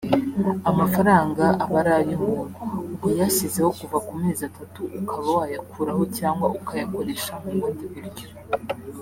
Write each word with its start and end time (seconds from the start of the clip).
Amafaranga 0.69 1.43
aba 1.63 1.77
ari 1.81 1.91
ay'umuntu 1.99 2.61
uba 2.93 3.05
uyashyizeho 3.13 3.69
kuva 3.79 3.97
ku 4.07 4.11
mezi 4.21 4.41
atatu 4.49 4.81
ukaba 4.99 5.29
wayakuraho 5.39 6.03
cyangwa 6.17 6.47
ukayakoresha 6.59 7.31
mu 7.41 7.49
bundi 7.59 7.85
buryo 7.93 8.27